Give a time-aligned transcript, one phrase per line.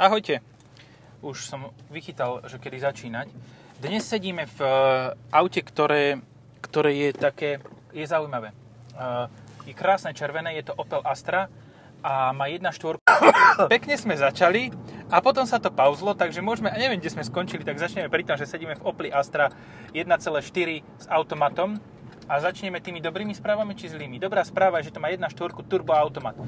[0.00, 0.40] Ahojte.
[1.20, 3.28] Už som vychytal, že kedy začínať.
[3.84, 4.72] Dnes sedíme v e,
[5.28, 6.24] aute, ktoré,
[6.64, 7.60] ktoré je také,
[7.92, 8.48] je zaujímavé.
[8.48, 11.52] E, Je krásne červené, je to Opel Astra
[12.00, 12.96] a má 1.4.
[13.76, 14.72] Pekne sme začali
[15.12, 18.24] a potom sa to pauzlo, takže môžeme, a neviem, kde sme skončili, tak začneme pri
[18.24, 19.52] tom, že sedíme v Opel Astra
[19.92, 21.76] 1.4 s automatom
[22.24, 24.16] a začneme tými dobrými správami či zlými.
[24.16, 25.28] Dobrá správa je, že to má 1.4
[25.68, 26.40] turbo automat.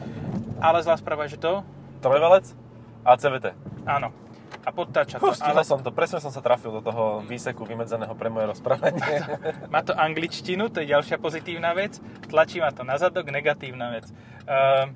[0.56, 1.60] Ale zlá správa je, že to
[2.00, 2.61] Trojvalec
[3.02, 3.46] a CVT.
[3.86, 4.14] Áno.
[4.62, 5.34] A podtáča to.
[5.34, 9.02] Stihol Ale som to, presne som sa trafil do toho výseku vymedzeného pre moje rozprávanie.
[9.74, 11.98] má to angličtinu, to je ďalšia pozitívna vec.
[12.30, 14.06] Tlačí ma to na zadok, negatívna vec.
[14.46, 14.94] Ehm,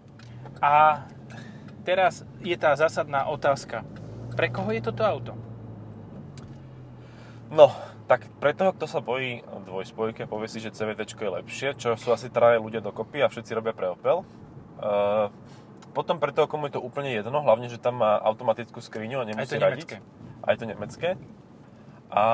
[0.63, 1.03] a
[1.83, 3.83] teraz je tá zásadná otázka.
[4.39, 5.33] Pre koho je toto auto?
[7.51, 7.75] No,
[8.07, 11.99] tak pre toho, kto sa bojí dvojspojky a povie si, že CVT je lepšie, čo
[11.99, 14.23] sú asi traje ľudia dokopy a všetci robia pre Opel.
[14.79, 15.33] Uh,
[15.97, 19.25] potom pre toho, komu je to úplne jedno, hlavne, že tam má automatickú skriňu a
[19.25, 19.89] Aj nemusí to radiť.
[19.89, 19.97] nemecké.
[20.45, 21.09] Aj to nemecké.
[22.13, 22.25] A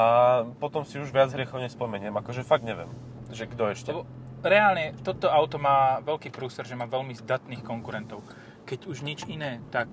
[0.59, 2.91] potom si už viac hriechov nespomeniem, akože fakt neviem,
[3.31, 3.95] že kto ešte.
[3.95, 4.03] Lebo
[4.43, 8.27] reálne toto auto má veľký prúser, že má veľmi zdatných konkurentov.
[8.67, 9.87] Keď už nič iné, tak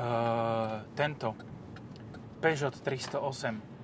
[0.00, 1.36] uh, tento
[2.40, 3.75] Peugeot 308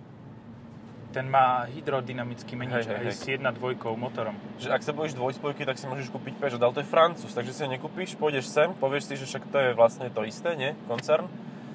[1.13, 3.15] ten má hydrodynamický menič Hej, hej, hej.
[3.15, 4.33] s 1.2 motorom.
[4.57, 7.53] že ak sa bojíš dvojspojky, tak si môžeš kúpiť Peugeot, ale to je Francúz, takže
[7.53, 10.73] si ho nekúpiš, pôjdeš sem, povieš si, že však to je vlastne to isté, nie?
[10.89, 11.29] Koncern,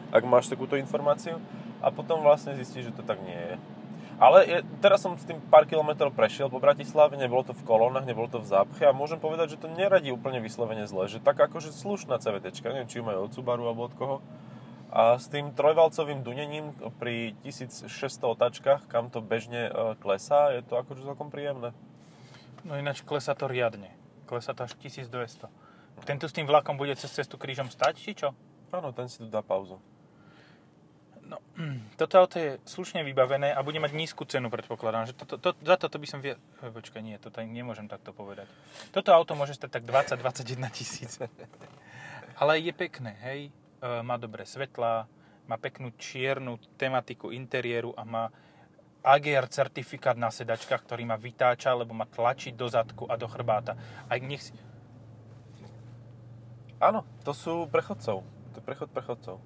[0.10, 1.38] ak máš takúto informáciu
[1.86, 3.56] a potom vlastne zistíš, že to tak nie je.
[4.18, 8.02] Ale je, teraz som s tým pár kilometrov prešiel po Bratislave, nebolo to v kolónach,
[8.02, 11.38] nebolo to v zápche a môžem povedať, že to neradí úplne vyslovene zle, že tak
[11.38, 14.18] akože slušná CVT, neviem, či ju majú od Subaru alebo od koho.
[14.88, 17.92] A s tým trojvalcovým dunením pri 1600
[18.24, 21.76] otačkách, kam to bežne e, klesá, je to akože celkom príjemné.
[22.64, 23.92] No ináč klesá to riadne.
[24.28, 25.52] Klesá to až 1200.
[26.08, 28.32] Tento s tým vlakom bude cez cestu krížom stať, či čo?
[28.72, 29.76] Áno, ten si tu dá pauzu.
[31.28, 31.44] No,
[32.00, 35.12] toto auto je slušne vybavené a bude mať nízku cenu, predpokladám.
[35.12, 36.40] Že toto, to, za toto by som vie...
[36.64, 38.48] E, Počkaj, nie, toto nemôžem takto povedať.
[38.96, 41.20] Toto auto môže stať tak 20-21 tisíc.
[42.40, 43.52] Ale je pekné, hej.
[43.78, 45.06] E, má dobré svetlá,
[45.46, 48.24] má peknú čiernu tematiku interiéru a má
[49.06, 53.78] AGR certifikát na sedačkách, ktorý ma vytáča, lebo ma tlačí do zadku a do chrbáta.
[54.10, 54.52] Aj nech si...
[56.82, 58.22] Áno, to sú prechodcov.
[58.26, 59.38] To je prechod prechodcov.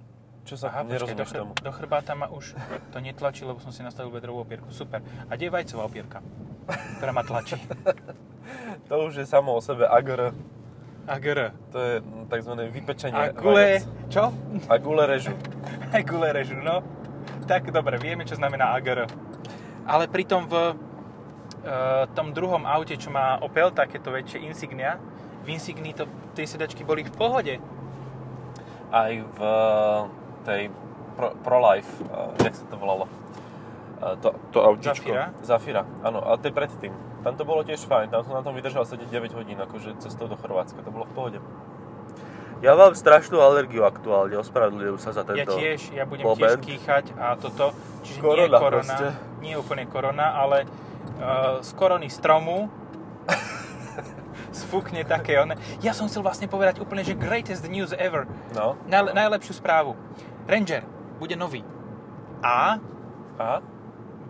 [0.42, 1.52] Čo sa Aha, počkaj, do, chr- tomu?
[1.54, 2.58] do chrbáta ma už
[2.90, 4.74] to netlačí, lebo som si nastavil vedrovú opierku.
[4.74, 4.98] Super.
[5.30, 6.18] A kde je vajcová opierka,
[6.98, 7.60] ktorá ma tlačí?
[8.90, 10.34] To už je samo o sebe agr.
[11.06, 11.50] AGR.
[11.72, 11.94] To je
[12.30, 12.52] tzv.
[12.70, 13.54] vypečenie A gule...
[13.54, 13.82] vajec.
[14.08, 14.30] Čo?
[14.68, 15.34] A gule režu.
[16.08, 16.80] Gule režu, no.
[17.44, 19.04] Tak dobre, vieme, čo znamená AGR.
[19.84, 20.74] Ale pritom v e,
[22.16, 24.96] tom druhom aute, čo má Opel, takéto väčšie Insignia,
[25.42, 26.06] v Insignii to,
[26.38, 27.54] tie sedačky boli v pohode.
[28.92, 30.00] Aj v eh,
[30.46, 30.62] tej
[31.12, 33.04] Pro, ProLife, eh, jak sa to volalo?
[34.00, 35.12] Eh, To, to autíčko.
[35.12, 35.24] Zafira?
[35.42, 36.22] Zafira, áno.
[36.24, 36.92] A to je predtým.
[37.22, 38.10] Tam to bolo tiež fajn.
[38.10, 40.82] Tam som na tom vydržal sedieť 9 hodín, akože cestou do Chorvátska.
[40.82, 41.38] To bolo v pohode.
[42.62, 46.62] Ja mám strašnú alergiu aktuálne, ospravedlňujem sa za Ja tento tiež, ja budem moment.
[46.62, 47.74] tiež kýchať a toto,
[48.06, 49.06] čiže nie Korona korona, proste.
[49.42, 50.62] nie úplne korona, ale
[51.18, 52.70] uh, z korony stromu
[54.54, 55.58] sfúkne také one.
[55.82, 58.30] Ja som chcel vlastne povedať úplne, že greatest news ever.
[58.54, 59.98] No, Najle- najlepšiu správu.
[60.46, 60.86] Ranger
[61.18, 61.66] bude nový.
[62.46, 62.78] A
[63.42, 63.58] aha.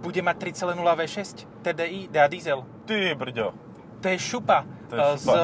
[0.01, 1.21] bude mať 3.0 V6
[1.61, 2.65] TDI, teda diesel.
[2.87, 3.55] Ty brďo.
[4.03, 4.67] To je šupa.
[4.91, 5.33] To je Eh, šupa.
[5.33, 5.41] Z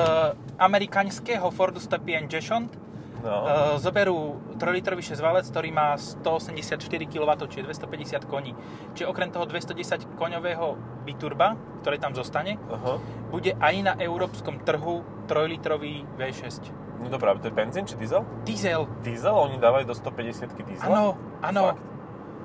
[0.59, 2.89] amerikánskeho Fordu Stepien Jeshont
[3.19, 3.51] No.
[3.51, 6.79] Eh, zoberú 3-litrový 6-valec, ktorý má 184
[7.11, 8.55] kW, čiže 250 koní.
[8.95, 13.03] Čiže okrem toho 210 koňového biturba, ktoré tam zostane, Aha.
[13.35, 16.71] bude aj na európskom trhu 3-litrový V6.
[17.03, 18.23] No dobrá, to je benzín či diesel?
[18.43, 19.35] Diesel, Diesel?
[19.35, 20.87] Oni dávajú do 150 diesel?
[20.87, 21.75] áno, áno,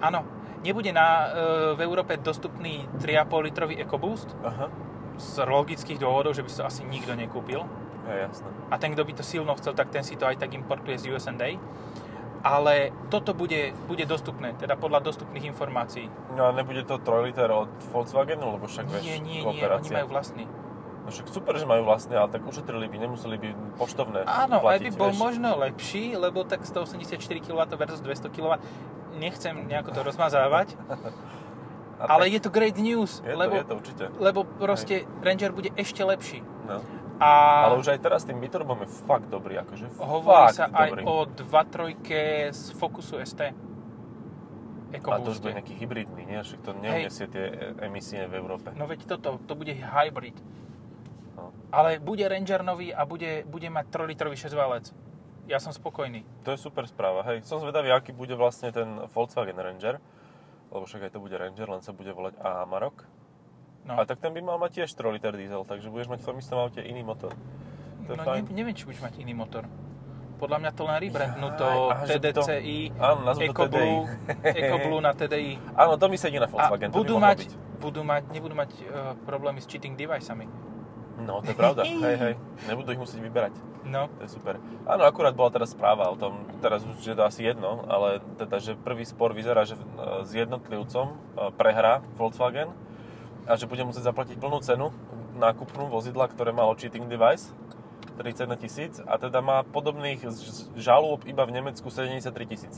[0.01, 0.21] áno.
[0.63, 1.27] Nebude na, e,
[1.75, 4.71] v Európe dostupný 3,5 litrový EcoBoost Aha.
[5.19, 7.67] z logických dôvodov, že by si to asi nikto nekúpil.
[8.07, 8.47] Je jasné.
[8.71, 11.11] A ten, kto by to silno chcel, tak ten si to aj tak importuje z
[11.11, 11.31] USA.
[12.43, 16.11] Ale toto bude, bude dostupné, teda podľa dostupných informácií.
[16.35, 19.89] No a nebude to 3 liter od Volkswagenu, lebo však vieš, Nie, nie, nie, oni
[19.91, 20.43] majú vlastný.
[21.03, 24.79] No však super, že majú vlastné, ale tak ušetrili by, nemuseli by poštovné Áno, aj
[24.79, 25.19] by platiť, bol vieš.
[25.19, 28.55] možno lepší, lebo tak 184 kW versus 200 kW,
[29.15, 30.75] nechcem nejako to rozmazávať,
[32.13, 34.03] ale je to great news, je to, lebo, je to určite.
[34.19, 36.41] lebo proste Ranger bude ešte lepší.
[36.67, 36.81] No.
[37.21, 37.29] A
[37.69, 41.03] Ale už aj teraz tým biturbom je fakt dobrý, akože hovorí fakt sa aj dobrý.
[41.05, 43.41] o 2.3 z Focusu ST.
[44.93, 45.41] A to už EcoBooste.
[45.41, 46.37] bude nejaký hybridný, nie?
[46.37, 48.69] Však to neuniesie tie e- emisie v Európe.
[48.77, 50.37] No veď toto, to bude hybrid.
[51.33, 51.49] No.
[51.73, 54.93] Ale bude Ranger nový a bude, bude mať 3-litrový 6-valec.
[55.43, 56.23] Ja som spokojný.
[56.47, 57.43] To je super správa, hej.
[57.43, 59.99] Som zvedavý, aký bude vlastne ten Volkswagen Ranger,
[60.71, 63.03] lebo však aj to bude Ranger, len sa bude volať Amarok.
[63.83, 66.27] No, A tak ten by mal mať tiež 3 liter diesel, takže budeš mať v
[66.31, 67.35] tom istom aute iný motor.
[68.07, 69.67] To no ne, neviem, či budeš mať iný motor.
[70.39, 73.99] Podľa mňa to len rebrandnú to Jaj, by to- TDCi, Áno, EcoBlue.
[74.59, 75.51] EcoBlue na TDI.
[75.75, 77.51] Áno, to mi sedí na A Volkswagen, by budú mať, byť.
[77.79, 80.47] budú mať, nebudú mať uh, problémy s cheating deviceami.
[81.21, 82.33] No, to je pravda, hej, hej.
[82.65, 83.53] Nebudú ich musieť vyberať.
[83.83, 84.57] No, To je super.
[84.87, 88.57] Áno, akurát bola teraz správa o tom, teraz už je to asi jedno, ale teda,
[88.63, 89.83] že prvý spor vyzerá, že e,
[90.23, 91.15] s jednotlivcom e,
[91.59, 92.71] prehrá Volkswagen
[93.43, 94.95] a že bude musieť zaplatiť plnú cenu
[95.35, 97.51] nákupnú vozidla, ktoré malo cheating device,
[98.13, 100.21] 31 tisíc a teda má podobných
[100.77, 102.75] žalôb iba v Nemecku 73 tisíc.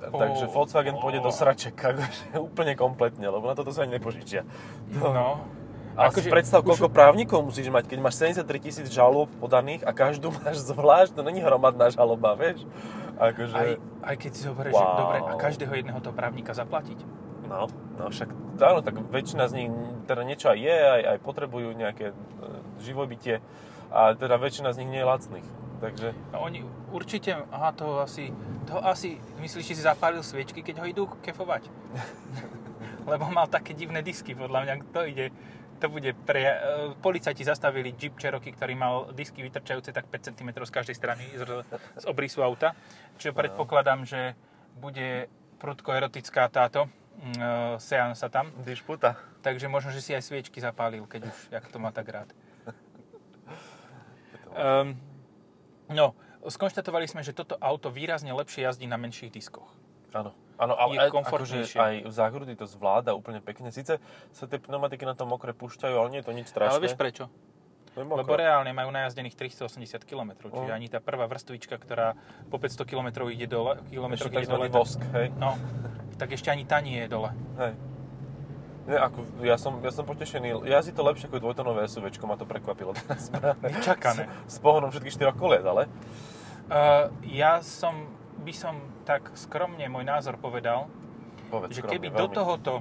[0.00, 0.46] Takže.
[0.48, 4.46] Volkswagen pôjde do sraček, akože úplne kompletne, lebo na toto sa ani nepožičia.
[4.94, 5.59] no.
[5.98, 9.90] A Akože predstav, už- koľko právnikov musíš mať, keď máš 73 tisíc žalôb podaných a
[9.90, 12.64] každú máš zvlášť, to není hromadná žaloba, vieš?
[13.20, 13.70] Akože, Aj,
[14.06, 14.96] aj keď si zoberieš, že Wow.
[14.96, 16.98] dobre, a každého jedného toho právnika zaplatiť.
[17.50, 17.66] no,
[17.98, 19.70] no však, áno, tak väčšina z nich
[20.06, 22.14] teda niečo aj je, aj, aj potrebujú nejaké e,
[22.80, 23.42] živobytie
[23.90, 25.48] a teda väčšina z nich nie je lacných.
[25.80, 26.60] Takže, No oni
[26.92, 28.30] určite, aha, toho asi,
[28.64, 31.66] toho asi, myslíš, že si zapálil sviečky, keď ho idú kefovať?
[33.10, 35.32] Lebo mal také divné disky, podľa mňa, to ide,
[35.80, 36.44] to bude pre...
[36.44, 36.54] e,
[37.00, 41.64] Policajti zastavili Jeep Cherokee, ktorý mal disky vytrčajúce tak 5 cm z každej strany z,
[41.96, 42.76] z obrysu auta,
[43.16, 44.36] čo predpokladám, že
[44.76, 46.88] bude prudko erotická táto e,
[47.80, 48.52] seansa tam.
[48.60, 49.16] dišputa.
[49.40, 52.28] Takže možno, že si aj sviečky zapálil, keď už, jak to má tak rád.
[54.50, 54.98] Um,
[55.86, 59.70] no, skonštatovali sme, že toto auto výrazne lepšie jazdí na menších diskoch.
[60.10, 61.78] Áno, áno, ale Je akože komfortnejšie.
[61.78, 63.70] aj v záhrudi to zvláda úplne pekne.
[63.70, 66.74] Sice sa tie pneumatiky na tom mokre púšťajú, ale nie je to nič strašné.
[66.74, 67.30] Ale vieš prečo?
[67.90, 70.78] Lebo reálne majú najazdených 380 km, čiže Mm.
[70.78, 72.14] ani tá prvá vrstvička, ktorá
[72.46, 75.34] po 500 km ide dole, kilometrov ide dole, vosk, hej.
[75.34, 75.58] no,
[76.14, 77.34] tak ešte ani tá nie je dole.
[77.58, 77.74] Hej.
[78.86, 80.66] Nie, ako, ja som, ja som potešený.
[80.66, 83.26] Jazdí to lepšie ako dvojtonové SUVčko, ma to prekvapilo teraz.
[83.60, 84.26] Nečakané.
[84.46, 85.90] S, s pohonom všetkých štyroch kolies, ale...
[86.70, 88.06] Uh, ja som,
[88.40, 90.88] by som tak skromne môj názor povedal,
[91.48, 92.34] Povedz že skromne, keby do veľmi.
[92.34, 92.72] tohoto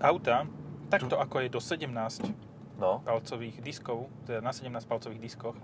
[0.00, 0.44] auta,
[0.88, 2.52] takto ako je do 17
[2.82, 5.54] No, palcových diskov, teda na 17 palcových diskoch,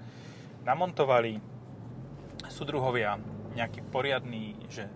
[0.62, 1.42] namontovali
[2.46, 3.19] súdruhovia
[3.58, 4.86] nejaký poriadný, že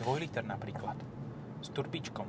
[0.00, 0.96] 2 liter napríklad,
[1.60, 2.24] s turbičkom,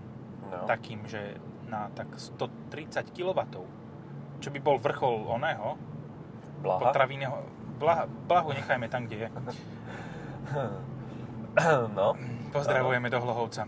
[0.52, 0.68] no.
[0.68, 1.40] takým, že
[1.72, 3.40] na tak 130 kW,
[4.44, 5.80] čo by bol vrchol oného,
[6.60, 6.92] Blaha.
[6.92, 7.38] potravinného,
[7.80, 9.30] blah, blahu nechajme tam, kde je.
[11.98, 12.16] no.
[12.52, 13.64] Pozdravujeme do Hlohovca.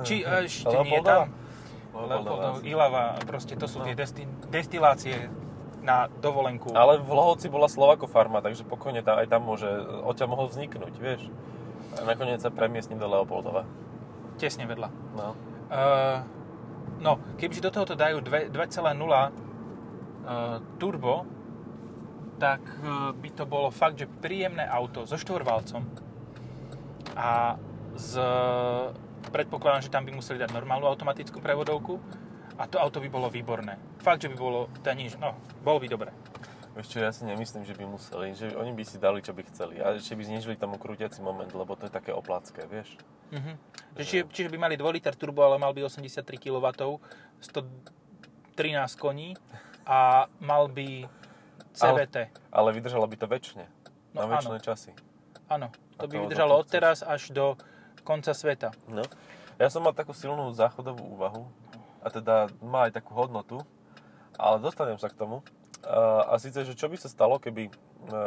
[0.00, 1.28] Či ešte nie Leopoldova?
[1.28, 1.42] tam?
[1.92, 5.28] Leopoldov, Ilava, proste to sú tie desti- destilácie
[5.84, 6.72] na dovolenku.
[6.72, 9.68] Ale v Lohovci bola Slovako farma, takže pokojne tam, aj tam môže,
[10.08, 11.28] odtiaľ mohol vzniknúť, vieš.
[12.00, 13.68] A nakoniec sa premiestním do Leopoldova.
[14.40, 14.88] Tesne vedľa.
[15.12, 15.36] No.
[15.68, 16.24] Uh,
[17.04, 19.30] no, kebyže do tohoto dajú dve- 2,0 uh,
[20.80, 21.28] turbo,
[22.40, 26.11] tak uh, by to bolo fakt, že príjemné auto so štvorvalcom
[27.16, 27.56] a
[27.96, 28.20] z,
[29.28, 32.00] predpokladám, že tam by museli dať normálnu automatickú prevodovku
[32.56, 33.76] a to auto by bolo výborné.
[34.00, 36.10] Fakt, že by bolo, teda nič, no, bolo by dobre.
[36.72, 39.44] Vieš čo, ja si nemyslím, že by museli, že oni by si dali, čo by
[39.52, 39.76] chceli.
[39.84, 42.96] A ešte by znižili tomu krútiaci moment, lebo to je také oplacké, vieš.
[43.28, 43.60] Mhm.
[44.00, 46.64] Že, čiže, čiže by mali 2 liter turbo, ale mal by 83 kW,
[47.44, 49.36] 113 koní
[49.84, 51.04] a mal by
[51.76, 52.16] CVT.
[52.48, 53.64] Ale vydržalo by to väčšine.
[54.16, 54.90] No na väčšie časy.
[55.52, 55.68] Áno,
[55.98, 57.58] to by vydržalo od teraz až do
[58.02, 58.74] konca sveta.
[58.90, 59.02] No.
[59.60, 61.46] Ja som mal takú silnú záchodovú úvahu
[62.02, 63.62] a teda má aj takú hodnotu,
[64.34, 65.44] ale dostanem sa k tomu.
[65.82, 67.72] A, a síce, že čo by sa stalo, keby e,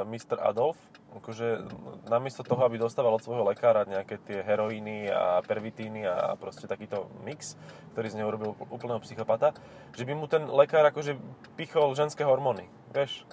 [0.07, 0.39] Mr.
[0.43, 0.79] Adolf,
[1.15, 1.63] akože
[2.11, 7.07] namiesto toho, aby dostával od svojho lekára nejaké tie heroíny a pervitíny a proste takýto
[7.23, 7.55] mix,
[7.95, 9.55] ktorý z neho urobil úplného psychopata,
[9.95, 11.15] že by mu ten lekár akože
[11.55, 13.23] pichol ženské hormóny, vieš?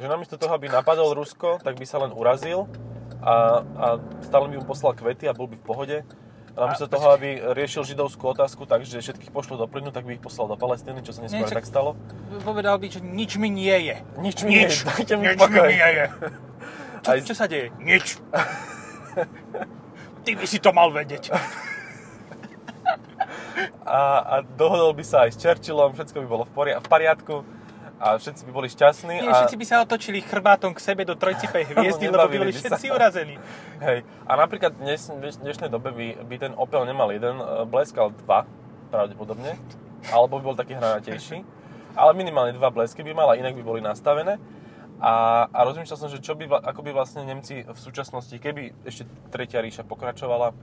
[0.00, 2.64] Že namiesto toho, aby napadol Rusko, tak by sa len urazil
[3.20, 3.86] a, a
[4.20, 5.96] stále by mu poslal kvety a bol by v pohode.
[6.50, 10.20] Namiesto A- toho, aby riešil židovskú otázku, takže všetkých pošlo do plynu, tak by ich
[10.20, 11.94] poslal do Palestíny, čo sa neskôr tak stalo.
[12.40, 13.96] Povedal by, že nič mi nie je.
[14.18, 15.62] Nič mi nie je, dajte mi nič pokoj.
[15.62, 16.04] mi nie je.
[17.00, 17.72] Čo, Aj- čo sa deje?
[17.78, 18.20] Nič.
[20.20, 21.32] Ty by si to mal vedieť.
[23.82, 27.34] A, a dohodol by sa aj s Churchillom, všetko by bolo v, poria- v pariadku
[28.00, 29.12] a všetci by boli šťastní.
[29.20, 32.52] Nie, a, všetci by sa otočili chrbátom k sebe do trojcipej hviezdy, lebo by boli
[32.56, 32.72] by sa.
[32.72, 33.36] všetci urazení.
[33.84, 34.08] Hej.
[34.24, 38.48] A napríklad v dnešnej dobe by, by ten Opel nemal jeden, e, bleskal dva,
[38.88, 39.60] pravdepodobne,
[40.08, 41.44] alebo by bol taký hranatejší.
[41.92, 44.40] Ale minimálne dva blesky by mal a inak by boli nastavené.
[45.00, 49.04] A, a rozmýšľal som, že čo by, ako by vlastne Nemci v súčasnosti, keby ešte
[49.28, 50.54] Tretia ríša pokračovala, e,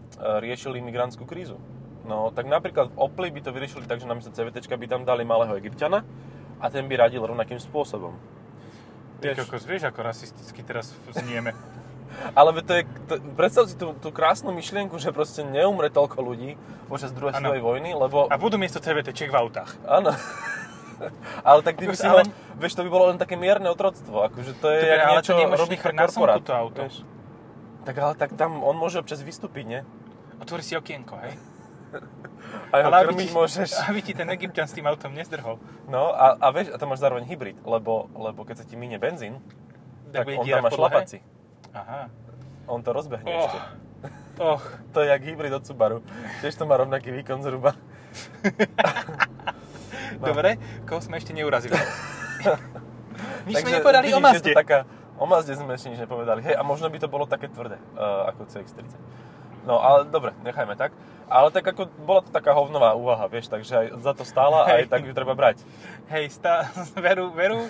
[0.42, 1.62] riešili migrantskú krízu.
[2.08, 5.22] No, tak napríklad v Opli by to vyriešili tak, že namiesto CVT by tam dali
[5.22, 6.02] malého Egyptiana
[6.58, 8.18] a ten by radil rovnakým spôsobom.
[9.22, 11.54] Ty Vieš- kokos, vieš, ako rasisticky teraz znieme.
[12.40, 16.56] Ale to je, to, predstav si tú, tú krásnu myšlienku, že proste neumre toľko ľudí
[16.88, 18.32] počas druhej svetovej vojny, lebo...
[18.32, 19.76] A budú miesto CVTčiek v autách.
[19.86, 20.16] Áno.
[21.48, 22.58] ale tak ty by si ale- ho...
[22.58, 24.26] Vieš, to by bolo len také mierne otroctvo.
[24.34, 26.42] Akože to je Dobre, jak niečo robí pre korporát.
[26.42, 26.80] to auto.
[26.90, 27.06] vieš.
[27.86, 29.82] Tak ale tak tam on môže občas vystúpiť, nie?
[30.42, 31.38] Otvori si okienko, hej?
[32.72, 33.70] A jeho Ale aby ti, môžeš.
[33.90, 35.60] aby ti ten Egyptian s tým autom nezdrhol.
[35.88, 39.00] No a, a vieš, a to máš zároveň hybrid, lebo, lebo keď sa ti minie
[39.00, 39.40] benzín,
[40.12, 41.18] tak, bude on tam má šlapaci.
[41.76, 42.08] Aha.
[42.68, 43.48] On to rozbehne Oh.
[43.48, 43.60] ešte.
[44.40, 44.64] Och,
[44.94, 46.04] To je jak hybrid od Subaru.
[46.44, 47.74] Tiež to má rovnaký výkon zhruba.
[50.18, 50.26] No.
[50.32, 51.76] dobre, koho sme ešte neurazili.
[53.48, 54.52] Nič sme Takže nepovedali o vidíš, Mazde.
[54.54, 54.78] Taká,
[55.18, 56.42] o Mazde sme ešte nič nepovedali.
[56.46, 58.94] Hej, a možno by to bolo také tvrdé, uh, ako CX-30.
[59.68, 60.96] No, ale dobre, nechajme tak.
[61.28, 64.80] Ale tak ako, bola to taká hovnová úvaha, vieš, takže aj za to stála a
[64.80, 65.60] aj tak ju treba brať.
[66.08, 67.68] Hej, stá, veru, veru,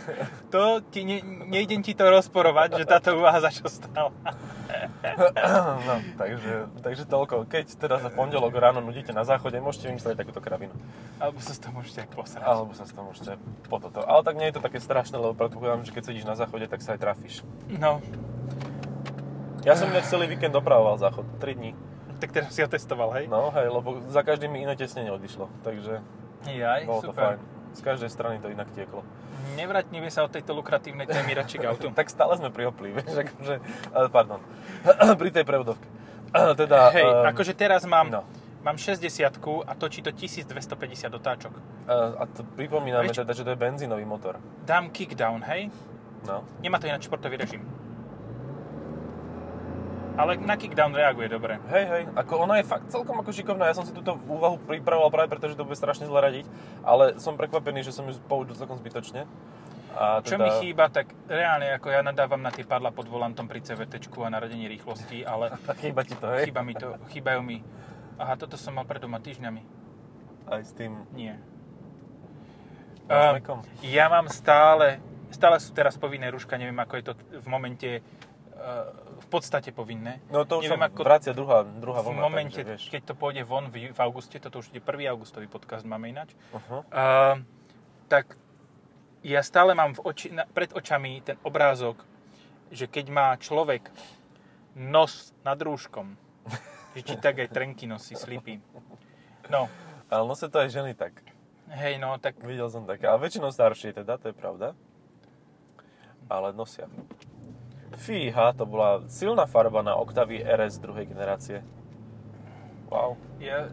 [0.53, 4.13] to ti, ne, nejdem ti to rozporovať, že táto úvaha za čo stála.
[5.87, 7.47] No, takže, takže toľko.
[7.47, 10.75] Keď teda za pondelok ráno nudíte na záchode, môžete vymyslieť takúto krabinu.
[11.17, 12.43] Alebo sa z toho môžete aj posrať.
[12.43, 13.39] Alebo sa s tom môžete
[13.71, 14.03] po toto.
[14.03, 16.83] Ale tak nie je to také strašné, lebo predpokladám, že keď sedíš na záchode, tak
[16.83, 17.47] sa aj trafíš.
[17.71, 18.03] No,
[19.67, 21.75] Ja som ináč celý víkend opravoval záchod, 3 dní.
[22.17, 23.27] tak teraz si ho testoval, hej?
[23.27, 25.99] No hej, lebo za každým mi iné tesnenie odišlo, takže
[26.47, 27.35] Jaj, bolo to super.
[27.35, 27.39] fajn.
[27.75, 29.03] Z každej strany to inak tieklo.
[29.53, 31.91] Nevratnime sa od tejto lukratívnej témy radšej k autu.
[31.91, 33.59] Tak stále sme pri Opli, vieš, akože,
[34.09, 34.39] pardon,
[35.21, 35.85] pri tej prevodovke.
[36.61, 38.21] Teda, Hej, ehm, akože teraz mám, no.
[38.63, 39.03] mám 60
[39.67, 41.53] a točí to 1250 otáčok.
[41.85, 44.39] eh, a to pripomíname Vieš- teda, že to je benzínový motor.
[44.63, 45.69] Dám kickdown, hej?
[46.25, 46.41] No.
[46.59, 47.61] Nemá to ináč športový režim.
[50.17, 51.61] Ale na kickdown reaguje dobre.
[51.69, 55.13] Hej, hej, ako ona je fakt celkom ako šikovná, ja som si túto úvahu pripravoval
[55.13, 56.49] práve preto, že to bude strašne zle radiť,
[56.81, 59.29] ale som prekvapený, že som ju použil celkom zbytočne.
[59.97, 63.65] A Čo mi chýba, tak reálne ako ja nadávam na tie padla pod volantom pri
[63.65, 66.49] CVT a na radení rýchlosti, ale Chýba ti to, hej?
[66.49, 67.61] chýba mi to, chýbajú mi.
[68.17, 69.61] Aha, toto som mal pred doma týždňami.
[70.49, 71.37] Aj s tým Nie.
[73.07, 73.63] Mekom?
[73.87, 74.99] ja mám stále,
[75.31, 80.23] stále sú teraz povinné rúška, neviem ako je to v momente, eh, v podstate povinné.
[80.31, 82.83] No to už neviem, sa vracia druhá, druhá v vlna, momente, takže vieš.
[82.87, 85.11] keď to pôjde von v, v auguste, toto už ide 1.
[85.11, 86.79] augustový podcast máme ináč, Uh-huh.
[86.87, 87.35] uh,
[88.07, 88.39] tak
[89.19, 91.99] ja stále mám v oči, na, pred očami ten obrázok,
[92.71, 93.91] že keď má človek
[94.79, 96.15] nos nad rúškom,
[96.95, 98.63] že či tak aj trenky nosí, slipy.
[99.51, 99.67] No,
[100.07, 101.19] Ale nosia to aj ženy tak.
[101.67, 103.11] hej, no, tak Videl som také.
[103.11, 104.71] Ale väčšinou staršie teda, to je pravda.
[106.31, 106.87] Ale nosia.
[107.95, 111.63] Fíha, to bola silná farba na Octavii RS druhej generácie.
[112.91, 113.15] Wow.
[113.39, 113.71] ja...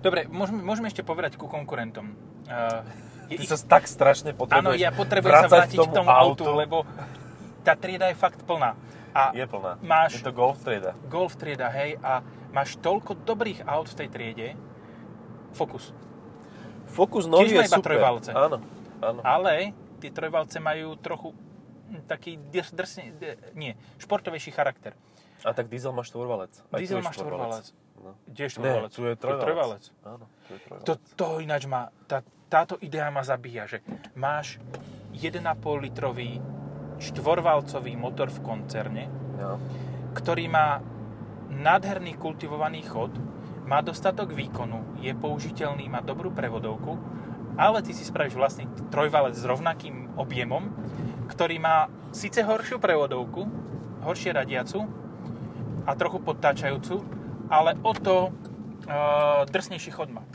[0.00, 2.16] Dobre, môžeme, môžeme ešte povedať ku konkurentom.
[2.48, 2.80] Uh,
[3.28, 6.44] je Ty ich- sa tak strašne Áno, potrebuješ ja potrebujem sa vrátiť k tomu autu,
[6.50, 6.88] lebo
[7.62, 8.74] tá trieda je fakt plná.
[9.12, 9.76] A Je plná.
[9.84, 10.96] Máš- Je to Golf trieda.
[11.10, 12.22] Golf trieda, hej, a
[12.54, 14.48] máš toľko dobrých aut v tej triede.
[15.52, 15.92] Focus.
[16.90, 17.86] Focus nový Tiež je super.
[17.94, 18.30] trojvalce.
[18.32, 18.58] Áno,
[19.02, 19.20] áno.
[19.22, 21.34] Ale tie trojvalce majú trochu
[22.06, 23.02] taký drs, drsne,
[23.54, 24.94] nie, športovejší charakter.
[25.42, 26.52] A tak diesel má štvorvalec.
[26.76, 27.72] Diesel má štvorvalec.
[28.00, 28.16] No.
[28.28, 28.92] Kde je štvorvalec?
[28.96, 29.84] tu je trojvalec.
[30.04, 30.84] Áno, tu je trojvalec.
[30.88, 33.84] To, to ináč má, tá, táto idea ma zabíja, že
[34.16, 34.56] máš
[35.12, 35.40] 1,5
[35.80, 36.40] litrový
[37.00, 39.04] štvorvalcový motor v koncerne,
[39.40, 39.56] No.
[40.12, 40.84] ktorý má
[41.48, 43.08] nádherný kultivovaný chod,
[43.64, 47.00] má dostatok výkonu, je použiteľný, má dobrú prevodovku,
[47.56, 50.68] ale ty si spravíš vlastný trojvalec s rovnakým objemom,
[51.30, 53.46] ktorý má síce horšiu prevodovku,
[54.02, 54.82] horšie radiacu
[55.86, 57.06] a trochu podtáčajúcu,
[57.46, 60.26] ale o to uh, drsnejší chod má.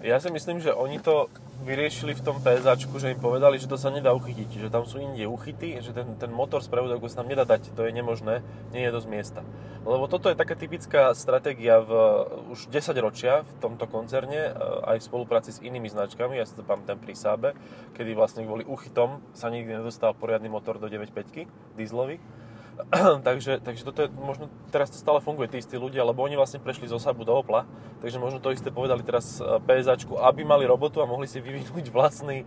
[0.00, 1.26] Ja si myslím, že oni to
[1.64, 5.00] vyriešili v tom PSAčku, že im povedali, že to sa nedá uchytiť, že tam sú
[5.00, 8.44] inde uchyty, že ten, ten motor z prevodovku sa tam nedá dať, to je nemožné,
[8.76, 9.40] nie je dosť miesta.
[9.86, 11.90] Lebo toto je taká typická stratégia v,
[12.52, 14.52] už 10 ročia v tomto koncerne, e,
[14.84, 17.48] aj v spolupráci s inými značkami, ja si to pamätám pri Sábe,
[17.96, 21.48] kedy vlastne kvôli uchytom sa nikdy nedostal poriadny motor do 9.5
[21.78, 22.20] dieselový.
[23.28, 26.60] takže, takže toto je, možno teraz to stále funguje, tí istí ľudia, lebo oni vlastne
[26.60, 27.64] prešli zo Sabu do Opla,
[28.04, 31.88] takže možno to isté povedali teraz e, PSAčku, aby mali robotu a mohli si vyvinúť
[31.94, 32.46] vlastný, e,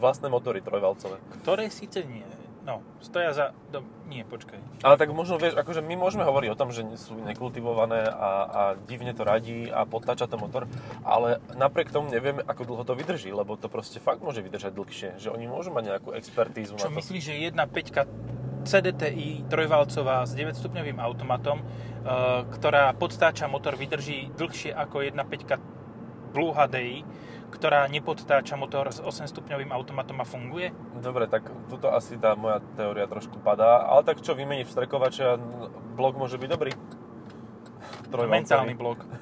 [0.00, 1.20] vlastné motory trojvalcové.
[1.44, 2.24] Ktoré síce nie,
[2.68, 3.56] No, stoja za...
[3.72, 3.80] Do...
[4.12, 4.60] Nie, počkaj.
[4.84, 8.62] Ale tak možno, vieš, akože my môžeme hovoriť o tom, že sú nekultivované a, a
[8.84, 10.68] divne to radí a podtáča to motor,
[11.00, 15.16] ale napriek tomu nevieme, ako dlho to vydrží, lebo to proste fakt môže vydržať dlhšie,
[15.16, 17.00] že oni môžu mať nejakú expertízu Čo na to.
[17.00, 17.88] myslíš, že jedna 5
[18.68, 21.64] CDTI trojvalcová s 9-stupňovým automatom, e,
[22.52, 25.56] ktorá podtáča motor, vydrží dlhšie ako jedna 5
[26.28, 27.08] Blue HDI,
[27.48, 30.68] ktorá nepodtáča motor s 8-stupňovým automatom a funguje?
[31.00, 35.40] Dobre, tak tuto asi tá moja teória trošku padá, ale tak čo, vymeníš vstrekovače a
[35.96, 36.76] blok môže byť dobrý.
[38.12, 38.36] Trojvalcový.
[38.36, 39.00] Mentálny blok.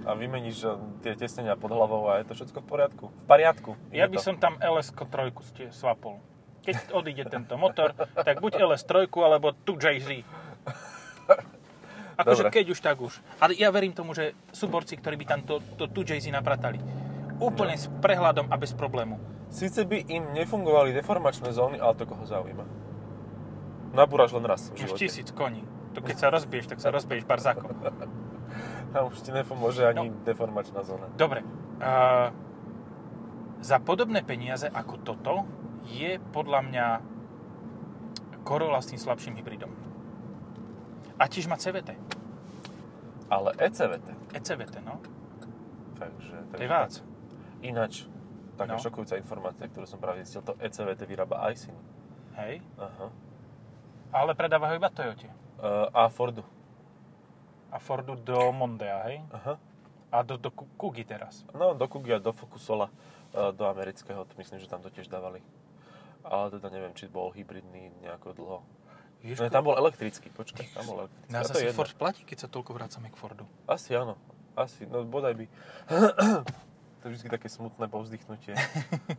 [0.00, 0.72] A vymeníš eh,
[1.04, 3.04] tie tesnenia pod hlavou a je to všetko v poriadku.
[3.12, 3.70] V poriadku.
[3.92, 4.24] Ja by to.
[4.24, 6.24] som tam LS-3 ste svapol.
[6.60, 10.22] Keď odíde tento motor, tak buď LS3 alebo tu Jay-Z.
[12.20, 13.16] Akože keď už, tak už.
[13.40, 16.76] Ale ja verím tomu, že sú borci, ktorí by tam to, to tu Jay-Z napratali.
[17.40, 17.80] Úplne No.
[17.80, 19.16] s prehľadom a bez problému.
[19.48, 22.62] Síce by im nefungovali deformačné zóny, ale to koho zaujíma.
[23.96, 25.00] Nabúraš len raz v živote.
[25.00, 25.64] tisíc koní.
[25.96, 27.72] To keď sa rozbiješ, tak sa rozbiješ barzákom.
[28.94, 31.08] A už ti nepomôže ani deformačná zóna.
[31.14, 31.42] Dobre.
[31.80, 32.30] Uh,
[33.58, 35.32] za podobné peniaze ako toto
[35.84, 36.86] je podľa mňa
[38.42, 39.70] Corolla s tým slabším hybridom.
[41.16, 41.92] A tiež má CVT.
[43.28, 44.08] Ale ECVT.
[44.34, 44.98] ECVT, no.
[45.94, 46.92] Takže, To takže je vác.
[47.60, 47.92] Ináč,
[48.56, 48.82] taká No.
[48.82, 51.76] šokujúca informácia, ktorú som práve zistil, to ECVT vyrába Aisin.
[52.40, 52.64] Hej.
[52.80, 53.06] Aha.
[54.10, 55.28] Ale predáva ho iba Toyota.
[55.60, 56.42] Uh, a Fordu.
[57.70, 59.20] A Fordu do Mondea, hej?
[59.30, 59.60] Aha.
[60.10, 61.44] A do, do Ku- Kugy teraz.
[61.54, 65.38] No, do Kugia, do Focusola, uh, do amerického, to myslím, že tam to tiež dávali.
[66.24, 68.58] Ale teda neviem, či bol hybridný nejako dlho.
[69.20, 71.28] Vieš, No, tam bol elektrický, počkaj, tam bol elektrický.
[71.28, 71.76] nás asi.
[71.76, 73.44] Ford platí, keď sa toľko vracame k Fordu.
[73.68, 74.16] Asi áno,
[74.56, 75.44] asi, no bodaj by.
[77.00, 78.56] to je vždy také smutné povzdychnutie.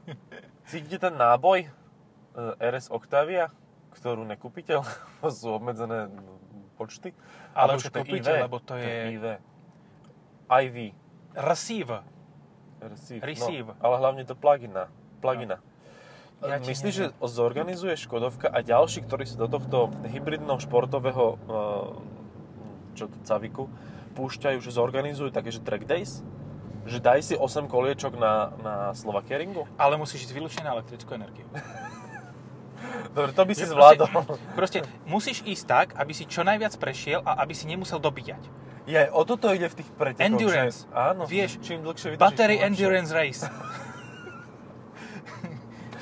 [0.70, 3.54] Cítite ten náboj eh, RS Octavia,
[3.94, 6.42] ktorú nekúpite, lebo sú obmedzené no,
[6.82, 7.14] počty?
[7.54, 9.26] Ale už kúpite, IV, lebo to je IV.
[10.50, 10.78] IV.
[11.38, 11.98] Receive.
[12.82, 13.22] Receive.
[13.22, 13.70] Receive.
[13.70, 14.90] No, ale hlavne to plugina.
[15.22, 15.62] plugina.
[15.62, 15.71] Ja
[16.42, 22.12] Ja Myslíš, že zorganizuje Škodovka a ďalší, ktorí sa do tohto hybridného športového eh,
[22.98, 23.70] čo to, caviku
[24.18, 26.26] púšťajú, že zorganizujú také, že track days?
[26.84, 29.70] Že daj si 8 koliečok na, na Slovakia ringu?
[29.78, 31.46] Ale musíš ísť vylučne na elektrickú energiu.
[33.16, 34.10] Dobre, to by si zvládol.
[34.10, 38.42] Proste, proste musíš ísť tak, aby si čo najviac prešiel a aby si nemusel dobíjať.
[38.90, 40.26] Je, o toto ide v tých pretekoch.
[40.26, 40.90] Endurance.
[40.90, 42.56] Že, áno, Vieš, čím dlhšie vydržíš, Battery.
[42.66, 43.46] Endurance Race.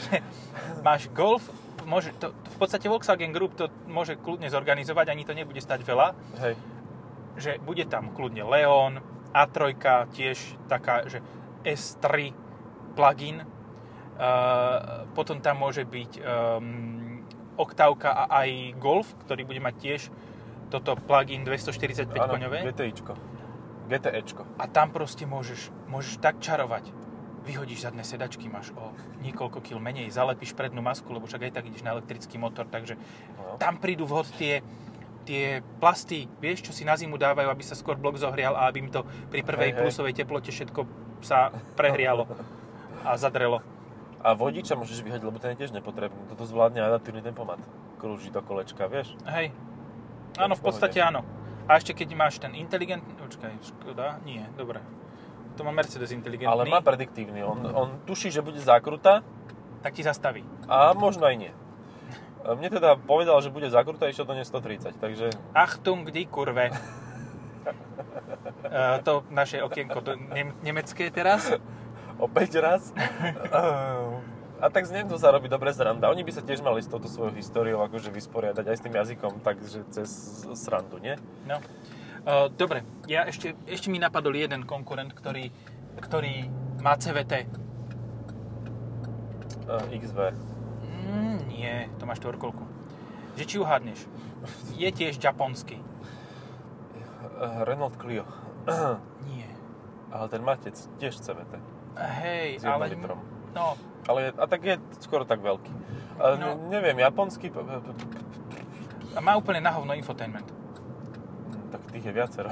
[0.10, 1.46] Že Máš Golf,
[1.86, 6.14] môže, to, v podstate Volkswagen Group to môže kľudne zorganizovať, ani to nebude stať veľa,
[6.42, 6.54] Hej.
[7.38, 9.02] že bude tam kľudne Leon,
[9.34, 9.78] A3
[10.14, 11.22] tiež taká, že
[11.62, 12.34] S3
[12.98, 17.22] plugin, uh, potom tam môže byť um,
[17.60, 20.02] Octavka a aj Golf, ktorý bude mať tiež
[20.70, 22.64] toto plugin 245 Áno, koňové.
[22.72, 23.14] GTIčko.
[23.90, 24.46] GTEčko.
[24.62, 26.94] A tam proste môžeš, môžeš tak čarovať.
[27.46, 31.68] Vyhodíš zadné sedačky, máš o niekoľko kil menej, zalepíš prednú masku, lebo však aj tak
[31.68, 33.00] ideš na elektrický motor, takže
[33.40, 33.58] No.
[33.58, 34.62] tam prídu vhod tie,
[35.24, 38.84] tie plasty, vieš, čo si na zimu dávajú, aby sa skôr blok zohrial a aby
[38.84, 39.82] mi to pri prvej Hej, hej.
[39.82, 40.82] plusovej teplote všetko
[41.22, 42.28] sa prehrialo
[43.04, 43.64] a zadrelo.
[44.20, 46.28] A vodiča môžeš vyhodiť, lebo ten je tiež nepotrebný.
[46.28, 47.64] Toto zvládne adaptívny tempomat.
[48.04, 49.16] Krúži do kolečka, vieš?
[49.24, 49.56] Hej.
[50.36, 51.24] Áno, v podstate áno.
[51.72, 53.16] A ešte keď máš ten inteligentný...
[53.16, 54.20] Počkaj, škoda?
[54.28, 54.84] Nie, dobre.
[55.60, 57.44] To má Mercedes inteligentný, Ale má prediktívny.
[57.44, 59.28] On, on tuší, že bude zákruta
[59.84, 60.44] tak ti zastaví.
[60.68, 61.52] a možno aj nie.
[62.40, 66.72] Mne teda povedal, že bude zákruta a išiel to nie 130, takže Achtung, die kurve.
[68.64, 71.52] Uh, to naše okienko to nem- nemecké teraz.
[72.26, 72.96] opäť raz.
[74.64, 76.12] a tak z nemcov sa robí dobre sranda.
[76.12, 79.44] Oni by sa tiež mali s touto svojou históriou akože vysporiadať aj s tým jazykom,
[79.44, 80.10] takže cez
[80.56, 81.16] srandu, nie?
[81.48, 81.60] No.
[82.30, 85.50] Uh, dobre, ja ešte, ešte mi napadol jeden konkurent, ktorý,
[85.98, 86.46] ktorý
[86.78, 87.50] má CVT.
[89.66, 90.38] Uh, XV.
[91.10, 92.62] Mm, nie, to má štvorkolku.
[93.34, 94.06] Že či uhádneš?
[94.78, 95.82] Je tiež japonský.
[97.34, 98.30] Uh, Renault Clio.
[99.34, 99.50] Nie.
[100.14, 101.58] Ale ten matec tiež CVT.
[101.98, 102.94] Hej, ale...
[102.94, 103.26] litrom.
[103.58, 103.74] No,
[104.06, 105.74] Ale a tak je skoro tak veľký.
[106.22, 106.62] Uh, No.
[106.70, 107.50] Neviem, japonský...
[109.18, 110.59] a má úplne na hovno infotainment
[111.90, 112.50] tých je viacero.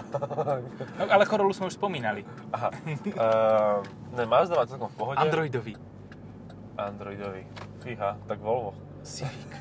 [0.99, 2.25] no, ale Corolu sme už spomínali.
[2.53, 2.69] Aha.
[2.73, 3.79] Uh,
[4.17, 5.17] ne, Mazda má celkom v pohode.
[5.21, 5.73] Androidový.
[6.77, 7.45] Androidový.
[7.81, 8.73] Fíha, tak Volvo.
[9.05, 9.51] Civic.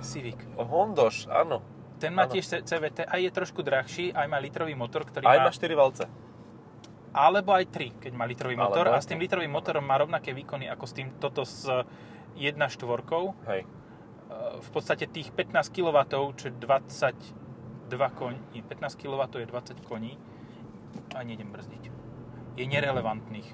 [0.00, 0.40] Civic.
[0.56, 1.62] Hondoš, áno.
[1.98, 2.32] Ten má áno.
[2.34, 5.46] tiež CVT a je trošku drahší, aj má litrový motor, ktorý aj má...
[5.46, 6.04] Aj má 4 valce
[7.14, 8.90] alebo aj 3, keď má litrový motor.
[8.90, 11.62] A s tým litrovým motorom má rovnaké výkony ako s tým toto s
[12.34, 12.58] 1.4.
[13.46, 13.62] Hej.
[13.62, 15.98] Ehm, v podstate tých 15 kW,
[16.34, 17.43] čo 20
[17.88, 20.18] 2 koní, 15 kW je 20 koní
[21.14, 21.90] a nejdem brzdiť.
[22.54, 23.48] Je nerelevantných.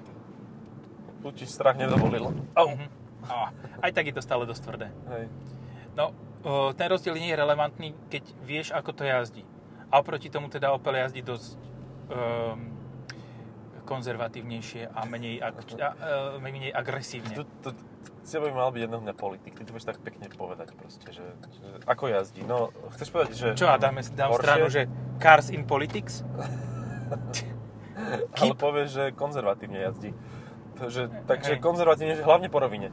[1.21, 2.33] Tu ti strach nedovolilo.
[2.57, 2.73] Oh.
[2.73, 2.89] Uh-huh.
[3.29, 3.49] Oh.
[3.81, 4.87] Aj tak je to stále dosť tvrdé.
[5.13, 5.25] Hej.
[5.93, 6.15] No,
[6.73, 9.45] ten rozdiel nie je relevantný, keď vieš, ako to jazdí.
[9.91, 12.71] A oproti tomu teda Opel jazdí dosť um,
[13.85, 17.35] konzervatívnejšie a menej, ak, a, uh, menej agresívne.
[17.35, 17.69] To, to,
[18.23, 19.57] si by mal byť jedného dňa politik.
[19.57, 21.25] Ty to budeš tak pekne povedať proste, že,
[21.57, 22.45] že ako jazdí.
[22.45, 23.47] No, chceš povedať, že...
[23.57, 24.45] Čo, a dáme, dám Porsche?
[24.45, 24.85] stranu, že
[25.17, 26.21] Cars in Politics?
[28.41, 30.13] Ale povieš, že konzervatívne jazdí.
[30.77, 31.61] Takže, takže Hej.
[31.61, 32.89] konzervatívne, že hlavne po rovine.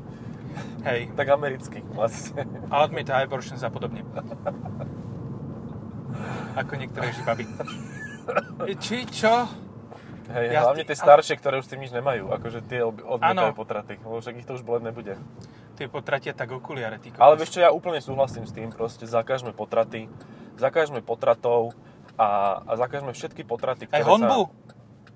[0.85, 2.45] Hej, Tak americky vlastne.
[2.69, 4.05] a odmieta aj Porsche a podobne.
[6.61, 7.47] Ako niektoré žibaby.
[8.83, 9.47] Či čo?
[10.29, 12.29] Hej, Ja- hlavne tie ale- staršie, ktoré už s tým nič nemajú.
[12.29, 13.57] Akože tie odmietajú Áno.
[13.57, 13.97] potraty.
[13.97, 15.14] Lebo však ich to už boleť nebude.
[15.81, 18.69] Tie potratia tak okuliare, ty Ale vieš čo, ja úplne súhlasím s tým.
[18.69, 20.11] Proste zakážme potraty.
[20.59, 21.73] Zakážme potratov
[22.19, 24.51] a, a zakážme všetky potraty, Aj ktoré honbu?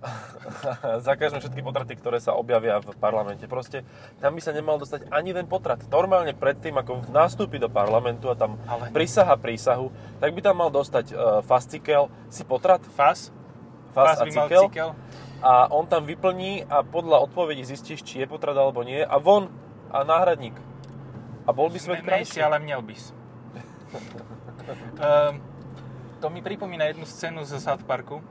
[1.03, 1.15] sa...
[1.15, 3.47] všetky potraty, ktoré sa objavia v parlamente.
[3.47, 3.87] Proste
[4.19, 5.83] tam by sa nemal dostať ani ten potrat.
[5.91, 10.71] Normálne predtým, ako nastúpi do parlamentu a tam Ale- prísaha prísahu, tak by tam mal
[10.71, 13.31] dostať uh, fascikel, si potrat, Fas?
[13.93, 14.91] Fas, Fas a cikel, cikel?
[15.43, 19.53] a on tam vyplní a podľa odpovedí zistíš, či je potrat alebo nie a von
[19.93, 20.57] a náhradník.
[21.47, 22.43] A bol by svet krajší.
[22.43, 23.15] ale měl bys.
[23.93, 25.43] um,
[26.21, 28.23] to mi pripomína jednu scénu zo South Parku,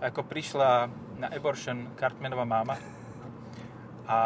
[0.00, 2.78] ako prišla na abortion Cartmanová máma
[4.06, 4.18] a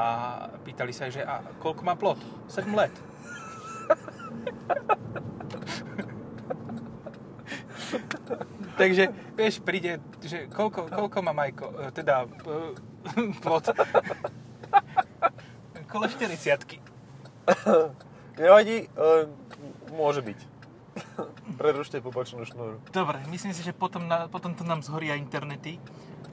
[0.67, 2.19] pýtali sa jej, že a koľko má plod?
[2.49, 2.93] 7 let.
[8.79, 12.79] Takže, vieš, príde, že koľko, koľko má Majko, e, teda e,
[13.43, 13.75] plod?
[15.91, 16.79] Kole 40
[18.39, 18.89] Nevadí, e,
[19.91, 20.39] môže byť.
[21.59, 22.79] Prerušte pupočnú šnúru.
[22.95, 25.83] Dobre, myslím si, že potom, na, potom to nám zhoria internety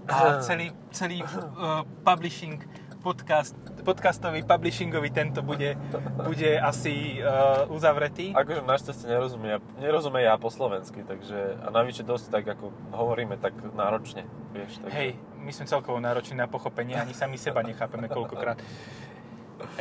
[0.05, 2.62] a celý, celý uh, publishing,
[3.05, 3.53] podcast,
[3.85, 5.77] podcastový, publishingový tento bude,
[6.25, 8.33] bude asi uh, uzavretý.
[8.33, 13.53] Akože našťastie nerozumie, nerozumie ja po slovensky, takže a navyše dosť tak, ako hovoríme, tak
[13.77, 14.25] náročne,
[14.57, 14.81] vieš.
[14.81, 14.89] Takže...
[14.97, 18.57] Hej, my sme celkovo nároční na pochopenie, ani sami seba nechápeme koľkokrát.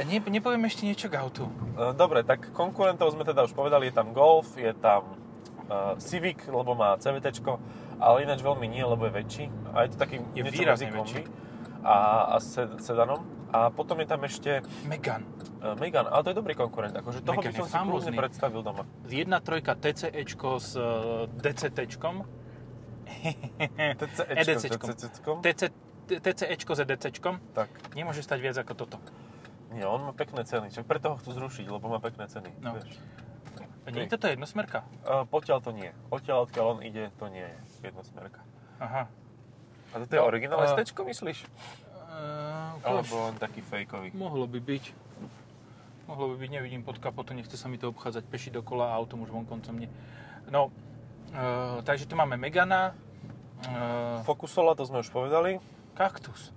[0.04, 1.48] Ne, nepoviem ešte niečo k autu.
[1.80, 5.16] E, Dobre, tak konkurentov sme teda už povedali, je tam Golf, je tam
[5.72, 7.40] uh, Civic, lebo má CVT,
[7.96, 9.44] ale ináč veľmi nie, lebo je väčší.
[9.72, 11.24] A je to taký Je výrazne väčší.
[11.84, 11.96] A,
[12.34, 13.20] a sed, sedanom.
[13.54, 15.22] A potom je tam ešte Megane.
[15.62, 16.96] uh, Megane, ale to je dobrý konkurent.
[16.96, 18.82] Akože toho Megane by som si kľudne predstavil doma.
[19.06, 22.14] 1.3 TCEčko s uh, DCTčkom.
[24.00, 24.84] TCEčko,
[26.08, 27.34] TCEčko s EDCčkom.
[27.54, 27.68] Tak.
[27.94, 28.98] Nemôže stať viac ako toto.
[29.70, 30.74] Nie, on má pekné ceny.
[30.74, 32.50] Čak preto ho chcú zrušiť, lebo má pekné ceny.
[32.58, 32.74] No.
[32.74, 32.98] Vieš.
[33.84, 34.88] Nie je toto jednosmerka?
[35.04, 35.92] Uh, potiaľ to nie.
[36.08, 38.40] Odtiaľ, odkiaľ on ide, to nie je jednosmerka.
[38.80, 39.06] Aha.
[39.94, 41.38] A toto je No, originál a- ST, myslíš?
[41.44, 44.10] Uh, Alebo len taký fejkový?
[44.12, 44.84] Mohlo by byť.
[46.04, 49.22] Mohlo by byť, nevidím pod kapotu, nechce sa mi to obchádzať peši dokola a autom
[49.22, 49.88] už vonkoncom nie.
[50.46, 50.68] No,
[51.32, 52.92] uh, takže tu máme Megana,
[53.64, 55.58] uh, Focusola, to sme už povedali.
[55.94, 56.50] kaktus.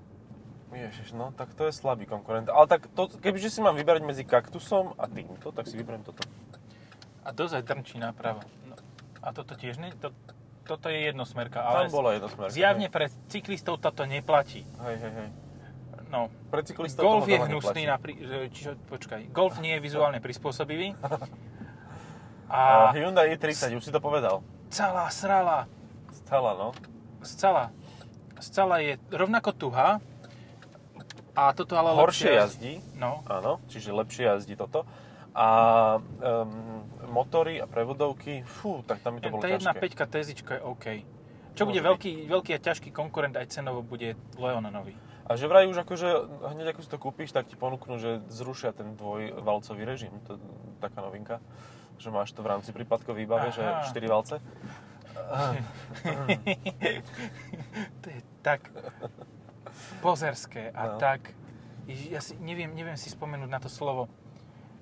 [0.68, 2.50] Ježiš, no tak to je slabý konkurent.
[2.50, 6.28] Ale tak to, kebyže si mám vyberať medzi kaktusom a týmto, tak si vyberiem toto.
[7.24, 8.44] A dozaj drnčí náprava.
[8.66, 8.76] No,
[9.22, 9.96] a toto tiež nie?
[10.04, 10.12] To,
[10.68, 12.52] toto je jednosmerka, Tam ale bola jednosmerka.
[12.52, 14.68] zjavne pre cyklistov toto neplatí.
[14.84, 15.30] Hej, hej, hej.
[16.08, 20.96] No, Pre cyklistov Golf je hnusný, že- čiže, počkaj, Golf nie je vizuálne prispôsobivý.
[22.48, 24.40] A Hyundai i30, už si to povedal.
[24.70, 25.68] celá srala,
[26.14, 26.72] Stala, no.
[27.20, 27.72] Scala.
[28.38, 30.00] Scala je rovnako tuhá.
[31.34, 34.88] A toto ale Horšie lepšie jazdí, No, áno, čiže lepšie jazdí toto.
[35.38, 35.50] A
[36.02, 36.82] um,
[37.14, 39.78] motory a prevodovky, fú, tak tam by to bolo tá ťažké.
[39.94, 40.86] 5 TZčko je OK.
[41.54, 41.90] Čo Môže bude byť.
[41.94, 44.98] veľký, veľký a ťažký konkurent aj cenovo bude Leonovi.
[45.30, 46.10] A že vraj už akože,
[46.58, 50.14] hneď ako si to kúpiš, tak ti ponúknú, že zrušia ten dvojvalcový režim.
[50.26, 50.42] To je
[50.82, 51.38] taká novinka.
[52.02, 53.86] Že máš to v rámci prípadkov výbave, že Aha.
[53.86, 54.42] 4 valce.
[58.02, 58.72] to je tak
[60.02, 60.98] pozerské a No.
[60.98, 61.34] tak...
[61.88, 64.12] Ja si, neviem, neviem si spomenúť na to slovo.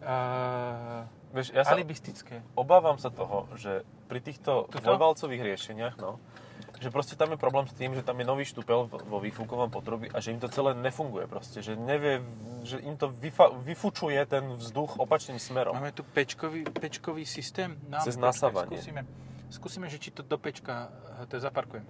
[0.05, 1.01] Uh,
[1.33, 2.45] Vieš, ja sa alibistické.
[2.53, 4.85] obávam sa toho, že pri týchto Tuto?
[4.85, 6.21] dvojvalcových riešeniach, no,
[6.77, 10.07] že proste tam je problém s tým, že tam je nový štúpel vo výfukovom potrubí
[10.13, 12.21] a že im to celé nefunguje proste, že nevie,
[12.63, 15.73] že im to vyfa- vyfučuje ten vzduch opačným smerom.
[15.73, 17.73] Máme tu pečkový, pečkový systém.
[17.89, 18.77] No, Cez nasávanie.
[18.77, 19.01] Skúsime,
[19.49, 21.83] skúsime, že či to do pečka eh, to zaparkujem.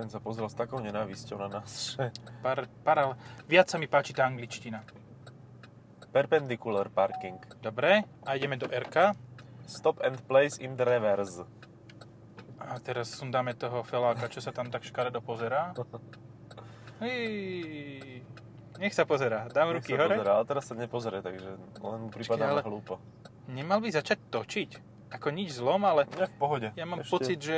[0.00, 2.08] Ten sa pozrel s takou nenávisťou na nás, že...
[2.40, 3.12] Par, para,
[3.44, 4.80] viac sa mi páči tá angličtina.
[6.08, 7.36] Perpendicular parking.
[7.60, 9.12] Dobre, a ideme do RK.
[9.68, 11.44] Stop and place in the reverse.
[12.58, 15.70] A teraz sundáme toho feláka, čo sa tam tak škaredo pozerá.
[17.04, 18.24] Hej,
[18.80, 19.52] nech sa pozerá.
[19.52, 20.16] Dám Nech ruky sa hore.
[20.16, 22.64] Pozerá, ale teraz sa nepozrie, takže len mu pripadá ale...
[22.64, 22.96] hlúpo.
[23.52, 24.70] Nemal by začať točiť.
[25.12, 26.68] Ako nič zlom, ale Ja v pohode.
[26.72, 27.56] ja mám Ešte- pocit, že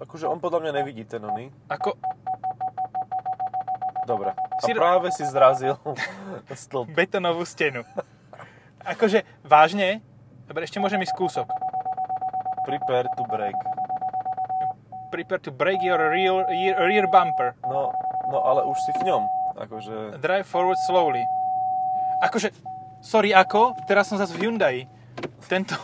[0.00, 1.52] Akože on podľa mňa nevidí ten oný.
[1.68, 1.94] ako
[4.08, 4.32] Dobre.
[4.34, 5.78] A Si- práve si zrazil
[6.50, 6.90] stĺp.
[6.90, 7.86] betonovú stenu.
[8.82, 10.02] Akože vážne?
[10.50, 11.46] Dobre, ešte môžem ísť kúsok.
[12.66, 13.60] Prepare to brake.
[15.14, 17.54] Prepare to break your rear, rear, rear bumper.
[17.62, 17.94] No,
[18.26, 19.22] no ale už si v ňom.
[19.60, 20.18] Akože...
[20.18, 21.22] Drive forward slowly.
[22.24, 22.50] Akože,
[22.98, 24.90] sorry ako, teraz som zase v Hyundai.
[25.46, 25.76] Tento,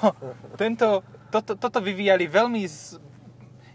[0.57, 2.97] tento, toto, toto vyvíjali veľmi s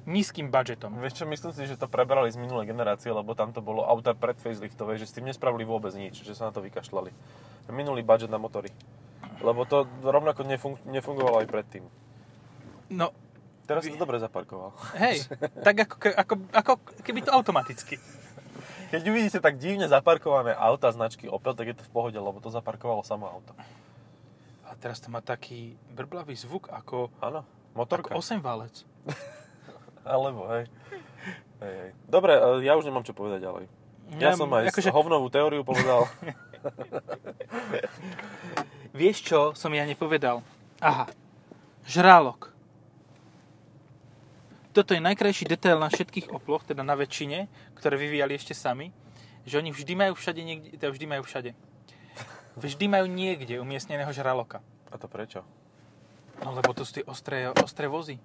[0.05, 0.97] nízkym budžetom.
[0.97, 4.17] Vieš čo, myslím si, že to prebrali z minulej generácie, lebo tam to bolo auta
[4.17, 7.13] pred faceliftové, že s tým nespravili vôbec nič, že sa na to vykašľali.
[7.69, 8.73] Minulý budget na motory.
[9.41, 11.83] Lebo to rovnako nefung- nefungovalo aj predtým.
[12.91, 13.15] No,
[13.65, 14.75] Teraz si to dobre zaparkoval.
[14.99, 15.23] hej,
[15.67, 16.71] tak ako, ako, ako
[17.07, 17.95] keby to automaticky.
[18.91, 22.51] Keď uvidíte tak divne zaparkované auta značky Opel, tak je to v pohode, lebo to
[22.51, 23.55] zaparkovalo samo auto.
[24.67, 28.11] A teraz to má taký brblavý zvuk ako, Áno, ako motorka.
[28.11, 28.83] 8 valec.
[30.01, 30.65] Alebo, hej.
[31.61, 31.91] hej, hej.
[32.09, 33.65] Dobre, e, ja už nemám čo povedať ďalej.
[34.19, 34.91] Ja, som aj akože...
[34.91, 36.03] hovnovú teóriu povedal.
[38.99, 40.43] Vieš čo som ja nepovedal?
[40.83, 41.07] Aha,
[41.87, 42.51] žralok.
[44.71, 48.95] Toto je najkrajší detail na všetkých Oploch, teda na väčšine, ktoré vyvíjali ešte sami,
[49.43, 51.51] že oni vždy majú všade niekde, teda vždy majú všade.
[52.55, 54.63] Vždy majú niekde umiestneného žraloka.
[54.91, 55.43] A to prečo?
[56.43, 58.19] No lebo to sú tie ostré, ostré vozy.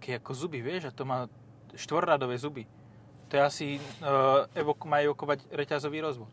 [0.00, 1.28] Také ako zuby, vieš, a to má
[1.76, 2.64] štvorradové zuby.
[3.28, 3.66] To je asi,
[4.00, 6.32] uh, evok, má evokovať reťazový rozvod.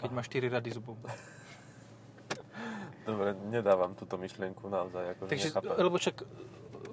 [0.00, 0.96] Keď má 4 rady zubov.
[3.04, 5.20] Dobre, nedávam túto myšlienku naozaj.
[5.20, 5.76] Akože Takže, nechápem.
[5.84, 6.16] lebo však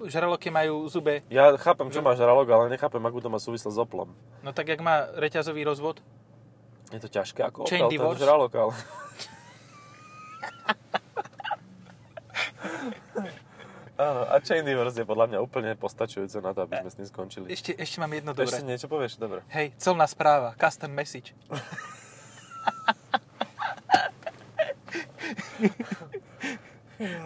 [0.04, 3.80] žraloky majú zube, Ja chápem, čo má žralok, ale nechápem, akú to má súvislosť s
[3.80, 4.12] Oplom.
[4.44, 6.04] no tak jak má reťazový rozvod,
[6.92, 8.72] Je to ťažké ako Chain Opel, ten žralok, ale...
[13.96, 17.08] Áno, a chain divorce je podľa mňa úplne postačujúce na to, aby sme s ním
[17.08, 17.46] skončili.
[17.48, 18.68] ešte, ešte mám jedno Ešte dobré.
[18.68, 19.16] niečo povieš?
[19.16, 19.40] Dobre.
[19.48, 21.32] Hej, celná správa, custom message.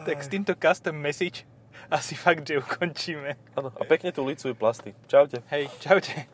[0.07, 1.47] tak s týmto custom message
[1.91, 3.35] asi fakt, že ukončíme.
[3.59, 4.95] Áno, a pekne tu licujú plasty.
[5.11, 5.43] Čaute.
[5.51, 6.27] Hej, čaute.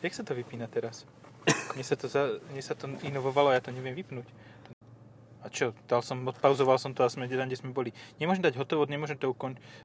[0.00, 1.04] Jak sa to vypína teraz?
[1.76, 4.24] Mne sa to, za, mne sa to inovovalo, ja to neviem vypnúť.
[5.44, 7.92] A čo, dal som, odpauzoval som to a sme tam, kde sme boli.
[8.16, 9.60] Nemôžem dať hotovo, nemôžem to ukončiť.